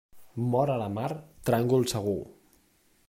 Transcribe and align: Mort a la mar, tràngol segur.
Mort 0.53 0.71
a 0.75 0.77
la 0.83 0.87
mar, 0.95 1.11
tràngol 1.51 1.87
segur. 1.93 2.19